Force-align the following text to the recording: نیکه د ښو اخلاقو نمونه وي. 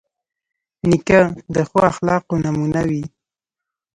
نیکه 0.89 1.19
د 1.55 1.57
ښو 1.67 1.79
اخلاقو 1.91 2.35
نمونه 2.43 2.81
وي. 2.89 3.03